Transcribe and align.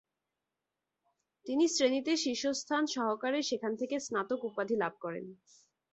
তিনি 1.45 1.65
শ্রেণিতে 1.67 2.13
শীর্ষস্থান 2.17 2.83
সহকারে 2.95 3.39
সেখান 3.49 3.71
থেকে 3.79 3.95
স্নাতক 3.99 4.39
উপাধি 4.49 4.75
লাভ 4.77 4.93
করেন। 5.03 5.25